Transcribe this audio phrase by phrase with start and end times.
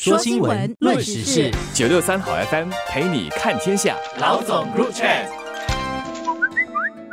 [0.00, 3.96] 说新闻，论时事，九六三好 FM 陪你看天下。
[4.20, 5.26] 老总入 chat。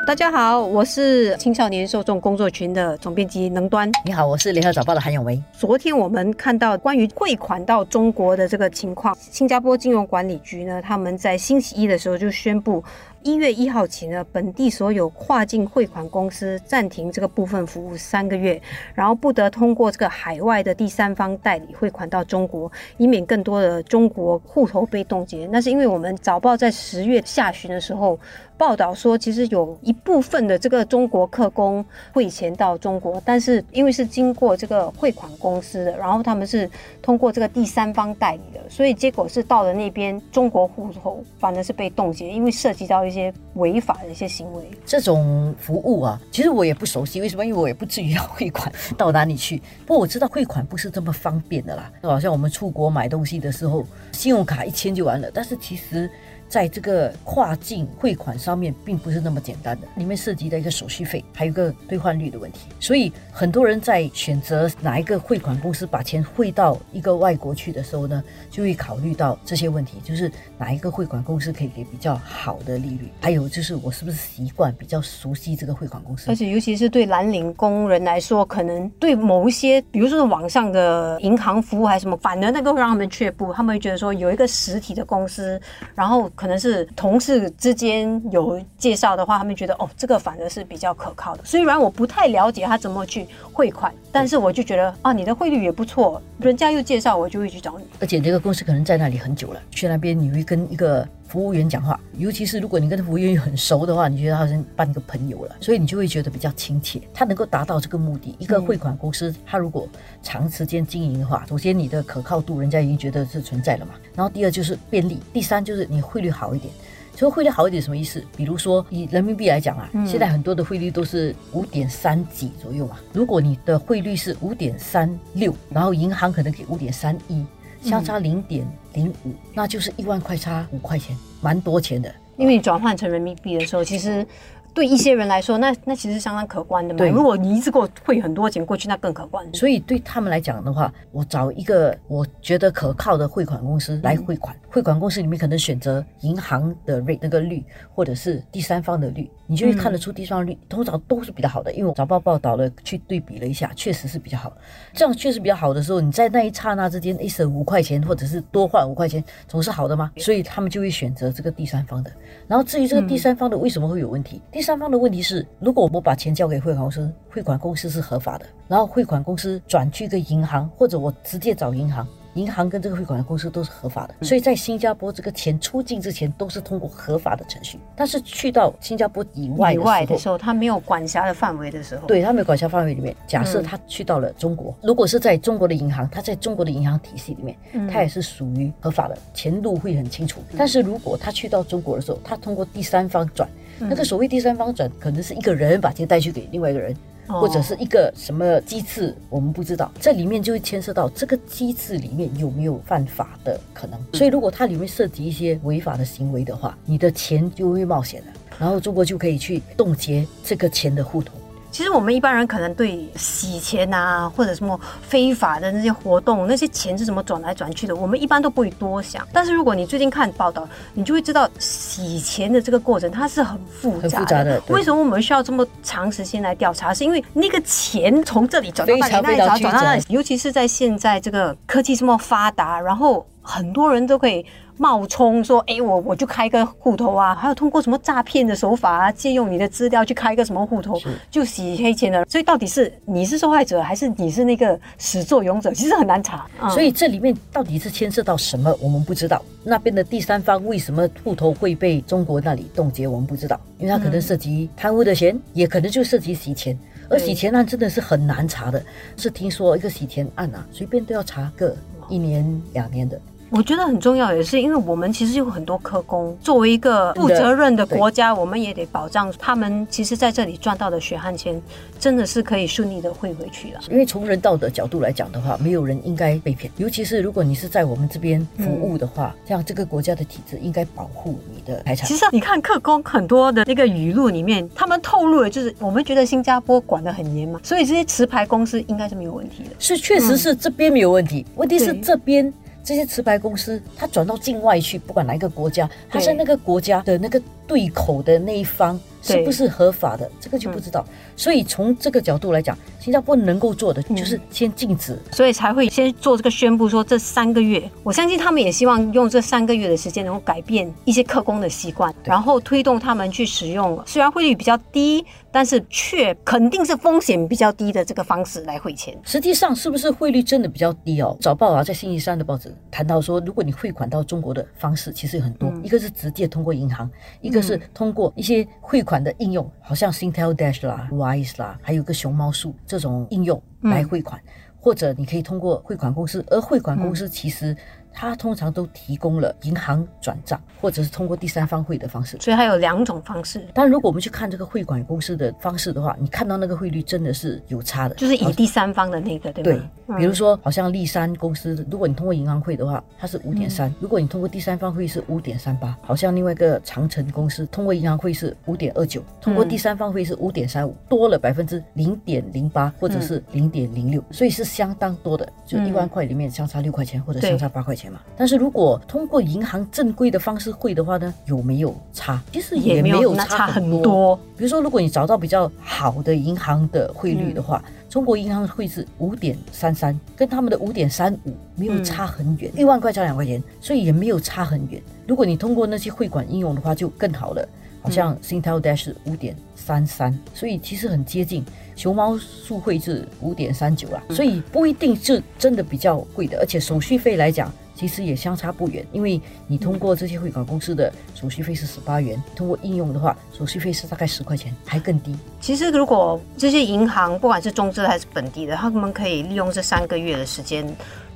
[0.05, 3.92] 大家好，我是青少年受众工作群的总编辑能端。
[4.06, 5.42] 你好，我是联合早报的韩永维。
[5.51, 12.84] 昨天我们看到关于汇款到中国的这个情况，新加坡金融管理局呢，他们在星期一的时候就宣布。
[13.26, 18.62] 一月一号起呢，本地所有跨境汇款公司暂停这个部分服务三个月，
[18.94, 25.50] 然后不得通过这个海外的第三方代理汇款到中国，以免更多的中国户头被冻结。
[25.51, 28.20] 那是因为我们早报在十月下旬的时候
[28.60, 36.70] 报道说，其实有一部分的这个中国客工汇钱到中国，但是因为是经过这个汇款公司的，然后他们是
[37.01, 43.33] 通过这个第三方代理的，所以结果是到了那边中国户头反而是被冻结，因为涉及到一些。
[43.55, 47.21] 违法的一些行为，这种服务啊，其实我也不熟悉。
[47.21, 47.45] 为什么？
[47.45, 49.61] 因为我也不至于要汇款到哪里去。
[49.85, 55.31] 不过我知道汇款不是这么方便的啦，就好像我们出国买东西的时候，信用卡一签就完了。
[55.33, 56.11] 但是其实。
[56.48, 62.70] 在这个跨境汇款上面，并不是那么简单的，里面涉及的一个手续费，还有一个兑换率的问题。
[62.79, 76.30] 所以很多人在选择哪一个汇款公司把钱汇到一个外国去的时候呢，就会考虑到这些问题，就是哪一个汇款公司可以给比较好的利率，还有就是我是不是习惯比较熟悉这个汇款公司。
[76.32, 85.59] 而且尤其是对蓝领工人来说，可能对某一些，比如说网上的银行服务还是什么，反而那个让他们却步，他们会觉得说有一个实体的公司，
[85.96, 86.32] 然后。
[86.36, 91.41] 可能是同事之间有介绍的话，他们觉得哦，这个反而是比较可靠的。
[91.45, 97.86] 虽然我不太了解他怎么去汇款，但是我就觉得啊，你的汇率也不错，人家又介绍，我就会去找你。
[98.00, 107.02] 而且这个公司可能在那里很久了，去那边你会跟一个服务员讲话，尤其是如果你跟服务员很熟的话，你觉得好像办一个朋友了，所以你就会觉得比较亲切。
[107.14, 109.88] 他能够达到这个目的，一个汇款公司，他如果
[110.22, 113.94] 长时间经营的话，首先你的可靠度，人家已经觉得是存在了嘛。
[114.16, 116.73] 然后第二就是便利，第三就是你汇率好一点。
[117.18, 118.22] 所以汇率好一点什么意思？
[118.36, 122.97] 比如说以人民币来讲啊，现在很多的汇率都是五点三几左右嘛。
[123.13, 127.46] 如果你的汇率是五点三六，然后银行可能给五点三一，
[127.85, 132.13] 相差零点零五，那就是一万块差五块钱，蛮多钱的。
[132.38, 134.25] 因为你转换成人民币的时候，其实。
[134.73, 136.97] 对一些人来说，那那其实相当可观的嘛。
[136.97, 139.41] 对，如果你一次给我汇很多钱过去，那更可观。
[139.53, 144.53] 所以对他们来讲的话，我找一个我觉得可靠的汇款公司来汇款。
[144.69, 147.63] 汇款公司里面可能选择银行的 rate 那个率，
[147.94, 151.72] 或者是第三方的率，你就会看得出第三方率通常都是比较好的。
[151.73, 154.51] 因为我早报报道了，去对比了一下，确实是比较好。
[154.94, 160.11] 这样确实比较好的时候，你在那一刹那之间，一省五块钱，或者是多换五块钱，总是好的吗？
[160.17, 162.11] 所以他们就会选择这个第三方的。
[162.47, 164.41] 然后至于这个第三方的为什么会有问题？
[164.51, 172.07] 第三方的问题是，如果我把钱交给汇款公司，汇款公司是合法的，然后汇款公司转去一个银行，或者我直接找银行。
[172.35, 177.79] 银行跟这个汇款公司都是合法的，所以在新加坡这个钱出境之前都是通过合法的程序。
[177.96, 187.57] 但是去到新加坡以外的时候，他没有管辖的范围的时候，对他没有管辖范围里面，假设他去到了中国，如果是在中国的银行，他在中国的银行体系里面，
[187.90, 190.41] 他也是属于合法的，钱路会很清楚。
[190.57, 196.94] 但是如果他去到中国的时候，他通过第三方转，那个所谓第三方转，可能是一个人把钱带去给另外一个人。
[197.28, 204.00] 或者是一个什么机制，我们不知道，这里面就会牵涉到这个机制里面有没有犯法的可能。
[204.13, 208.28] 所以，如果它里面涉及一些违法的行为的话，你的钱就会冒险了，
[208.59, 211.34] 然后中国就可以去冻结这个钱的户头。
[211.75, 219.28] 其实我们一般人可能对洗钱啊，或者什么非法的那些活动，那些钱是怎么转来转去的，我们一般都不会多想。
[219.34, 224.63] 但是如果你最近看报道，你就会知道洗钱的这个过程它是很复杂的。
[224.69, 226.94] 为什么我们需要这么长时间来调查？
[226.94, 234.46] 是因为那个钱从这里转到那里，那里转到那里，尤其是在现在这个科技这么发达，然后很多人都可以。
[234.78, 241.00] 冒充说，哎，我我就开个户头啊，还有通过什么诈骗的手法啊，借用你的资料去开一个什么户头，
[241.31, 242.25] 就洗黑钱的。
[242.25, 245.74] 所以到底是你是受害者，还是你是那个始作俑者？
[245.74, 246.46] 其实很难查。
[246.69, 249.42] 所以这里面到底是牵涉到什么，我们不知道。
[249.63, 256.77] 那边的第三方为什么户头会被中国那里冻结，我们不知道，因为它可能涉及贪污的钱，也可能就涉及洗钱。
[257.07, 258.83] 而洗钱案真的是很难查的，
[259.16, 261.75] 是听说一个洗钱案啊，随便都要查个
[262.10, 263.19] 一年两年的。
[263.56, 269.88] 我觉得很重要，也是因为我们其实有很多科工，作为一个负责任的国家，我们也得保障他们。
[269.90, 271.62] 其实在这里赚到的血汗钱，
[271.98, 273.80] 真的是可以顺利的汇回去了。
[273.90, 282.06] 因为从人道的角度来讲的话，没有人应该被骗，尤其是如果你是在我们这边服务的话，这样这个国家的体制应该保护你的财产。
[282.06, 289.69] 其实你看客工很多的那个语录里面，他们透露的就是我们觉得新加坡管得很严嘛，所以这些持牌公司应该是没有问题的。
[289.80, 292.54] 是，确实是这边没有问题，问题是这边。
[292.86, 296.28] 这些持牌公司，它转到境外去，不管哪一个国家，它对。
[296.28, 301.06] 在那个国家的那个对口的那一方是不是合法的，这个就不知道。
[301.36, 305.18] 所以从这个角度来讲，新加坡能够做的嗯就是先禁止。
[305.31, 319.18] 所以才会先做这个宣布，说这三个月，我相信他们也希望用这三个月的时间，能够改变一些客工的习惯，然后推动他们去使用虽然汇率比较低，但是却肯定是风险比较低的这个方式来汇钱。
[319.24, 321.36] 实际上是不是汇率真的比较低哦？
[321.42, 327.10] 早报啊，在星期三的报纸谈到说，如果你汇款到中国的方式其实有很多，嗯一个是直接通过银行，
[327.42, 334.41] 一个是通过一些汇款的应用，好像 Singtel Dash 啦、Wise 啦，还有个熊猫树这种应用来汇款，
[334.79, 337.75] 或者你可以通过汇款公司，而汇款公司其实
[338.15, 342.38] 它通常都提供了银行转账，或者是通过第三方汇的方式。
[342.39, 350.17] 所以它有两种方式，但如果我们去看这个汇款公司的方式的话，你看到那个汇率真的是有差的，就是以第三方的那个，对对？，嗯。
[350.17, 355.97] 比如说，好像立山公司，如果你通过银行汇的话，它是五点三；如果你通过第三方汇是五点三八。
[356.01, 368.19] 好像另外一个长城公司通过银行汇是五点二九，通过第三方汇是五点三五，多了百分之零点零八或者是零点零六，所以是相当多的，就嗯一万块里面相差六块钱或者相差八块钱嘛。
[368.38, 372.42] 但是如果通过银行正规的方式汇的话呢，有没有差？
[372.52, 374.36] 其实也没没有差很很多。
[374.57, 385.01] 比如说，如果你找到比较好的银行的汇率的话，中国银行的汇是五点三三，跟他们的五点三五没有差很远，一、万块差两块钱，所以也没有差很远。
[385.28, 387.68] 如果你通过那些汇款应用的话，就更好了。
[388.06, 391.66] 好像 Singtel Dash 是五点三三，所以其实很接近。
[391.96, 397.74] 熊猫速汇是五点三九啦，所以不一定是真的比较贵的，而且手续费来讲。
[397.96, 405.34] 其实也相差不远，因为你通过这些汇款公司的手续费是十八元，通过应用的话，手续费是大概十块钱，还更低。
[405.62, 410.86] 其实，如果这些银行不管是中资的还是本地的，他们可以利用这三个月的时间，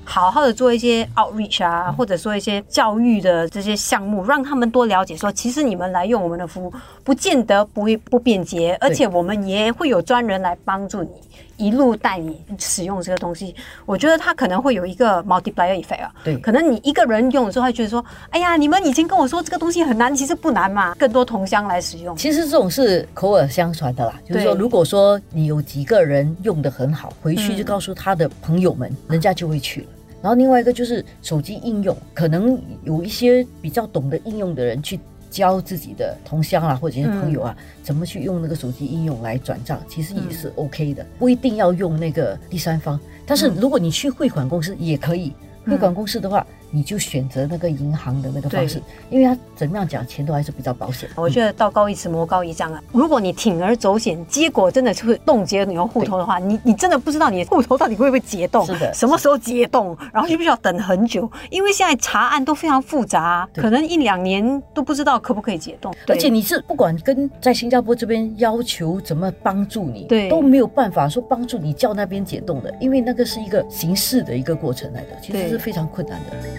[0.09, 6.73] 好好的做一些 outreach 啊，或者说一些教育的这些项目，让他们多了解说，其实你们来用我们的服务，
[7.03, 11.09] 不见得不会不便捷，而且我们也会有专人来帮助你，
[11.57, 13.53] 一路带你使用这个东西。
[13.85, 16.35] 我觉得它可能会有一个 multiplier effect 啊，对。
[16.37, 22.15] 可能你一个人用的时候，会觉得说，哎呀，你们以前跟我说这个东西很难，其实不难嘛，更多同乡来使用。
[22.15, 29.87] 其实这种是口耳相传的啦，就是说，如果说你有几个人用的很好，回去嗯就告诉他的朋友们，人家就会去了。
[30.21, 34.99] 然后另外一个就是手机应用，可能有一些比较懂得应用的人去
[35.29, 42.99] 教自己的同乡啊或者是朋友啊，怎么去用那个手机应用来转账，其实也是 OK 的，不一定要用那个第三方。
[43.25, 45.31] 但是如果你去汇款公司也可以，
[45.65, 51.09] 汇款公司的话，你就选择那个银行的那个方式，因为它怎么样讲，钱都还是比较保险。
[51.15, 52.83] 我觉得道高一尺，魔高一丈啊！
[52.91, 58.93] 如果你铤而走险，结果真的是会冻结你的户头的话，你你真的不知道你的户头到底会不会解冻，是的。
[58.93, 63.63] 什么时候解冻，然后需不需要等很久，因为现在查案都非常复杂，对。
[63.63, 65.93] 可能一两年都不知道可不可以解冻。
[66.07, 70.29] 而且你是不管跟在新加坡这边要求怎么帮助你，对。
[70.29, 76.58] 都没有办法说帮助你叫那边解冻的，因为那个是一个形式的一个过程来的，其实是非常困难的。